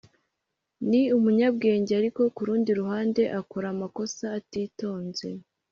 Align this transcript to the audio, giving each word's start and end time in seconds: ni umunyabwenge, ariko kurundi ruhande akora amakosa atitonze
ni 0.89 1.01
umunyabwenge, 1.17 1.91
ariko 2.01 2.21
kurundi 2.35 2.69
ruhande 2.79 3.21
akora 3.39 3.67
amakosa 3.75 4.25
atitonze 4.39 5.27